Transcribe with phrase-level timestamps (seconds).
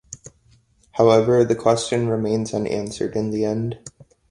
[0.93, 3.77] However, the question remains unanswered in the end.